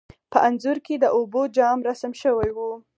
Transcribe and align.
په 0.31 0.37
انځور 0.47 0.77
کې 0.85 0.95
د 0.99 1.05
اوبو 1.17 1.41
جام 1.57 1.77
رسم 1.87 2.11
شوی 2.21 2.49
و. 2.53 2.57